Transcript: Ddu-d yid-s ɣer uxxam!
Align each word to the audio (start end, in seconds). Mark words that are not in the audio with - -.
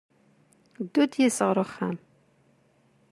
Ddu-d 0.83 1.13
yid-s 1.19 1.39
ɣer 1.47 1.57
uxxam! 1.63 1.97